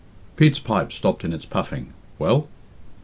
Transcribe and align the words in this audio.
Pete's 0.35 0.57
pipe 0.57 0.91
stopped 0.91 1.23
in 1.23 1.31
its 1.31 1.45
puffing. 1.45 1.93
"Well?" 2.17 2.47